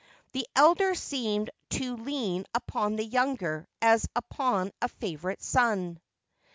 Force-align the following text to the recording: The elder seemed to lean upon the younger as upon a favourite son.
The 0.31 0.47
elder 0.55 0.95
seemed 0.95 1.51
to 1.73 1.95
lean 1.95 2.47
upon 2.55 2.95
the 2.95 3.03
younger 3.05 3.67
as 3.83 4.07
upon 4.15 4.71
a 4.81 4.87
favourite 4.89 5.43
son. 5.43 5.99